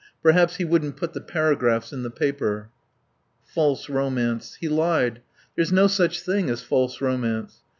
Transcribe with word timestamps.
Perhaps 0.23 0.55
he 0.55 0.65
wouldn't 0.65 0.97
put 0.97 1.13
the 1.13 1.21
paragraphs 1.21 1.93
in 1.93 2.01
the 2.01 2.09
papers. 2.09 2.65
"False 3.45 3.87
romance. 3.87 4.55
He 4.59 4.67
lied. 4.67 5.21
There's 5.55 5.71
no 5.71 5.85
such 5.85 6.21
thing 6.21 6.49
as 6.49 6.63
false 6.63 7.01
romance. 7.01 7.59